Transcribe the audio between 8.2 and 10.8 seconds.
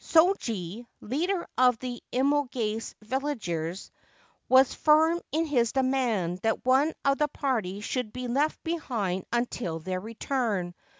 left behind until their return.